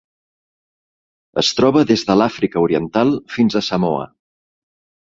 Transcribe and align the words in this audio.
Es 1.43 1.51
troba 1.59 1.85
des 1.91 2.07
de 2.09 2.17
l'Àfrica 2.23 2.65
Oriental 2.69 3.17
fins 3.37 3.61
a 3.63 3.67
Samoa. 3.71 4.13